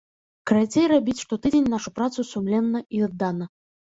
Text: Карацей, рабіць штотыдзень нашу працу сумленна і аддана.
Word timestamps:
Карацей, 0.51 0.85
рабіць 0.93 1.19
штотыдзень 1.25 1.69
нашу 1.75 1.93
працу 1.99 2.25
сумленна 2.31 2.79
і 2.97 3.03
аддана. 3.09 3.45